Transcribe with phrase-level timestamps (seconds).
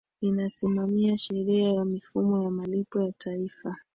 [0.21, 3.75] inasimamia sheria ya mifumo ya malipo ya taifa